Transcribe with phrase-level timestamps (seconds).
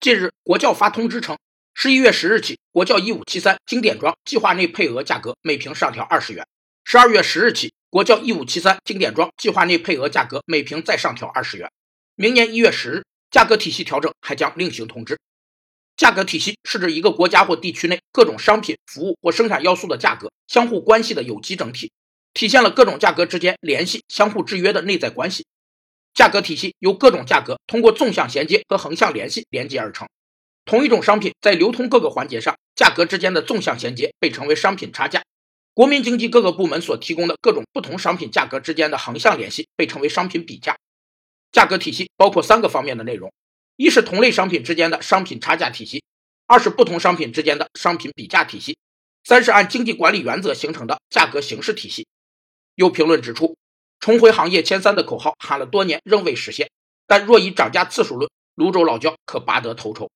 [0.00, 1.36] 近日，国教发通知称，
[1.74, 6.44] 十一月十日起，国教一五七三经典装计划内配额价格每瓶上调二十元；
[6.84, 11.68] 十二月十日起，国教一五七三经典装计划内配额价格每瓶再上调二十元。
[12.14, 15.18] 明年一月十日，价格体系调整还将另行通知。
[15.96, 21.90] 价格体系是指一个国家或地区内各种商品、服务或生产要素的价格相互关系的有机整体，
[22.34, 25.44] 体现了各种价格之间联系、相互制约的内在关系。
[26.14, 30.08] 价格体系由各种价格通过纵向衔接和横向联系连接而成。
[30.64, 35.22] 同一种商品在流通各个环节上，价格之间的纵向衔接被称为商品差价。
[35.72, 40.76] 国民经济各个部门所提供的各种不同商品价格之间的横向联系被称为商品比价。
[41.52, 43.32] 价格体系包括三个方面的内容：
[43.76, 46.00] 一是同类商品之间的商品差价体系；
[46.46, 48.74] 二是不同商品之间的商品比价体系；
[49.24, 52.06] 三是按经济管理原则形成的价格形式体系。
[52.74, 53.57] 有评论指出。
[54.00, 56.70] 重回行业前三的口号喊了多年，仍未实现。
[57.06, 60.10] 但若以涨价次数论，泸州老窖可拔得头筹。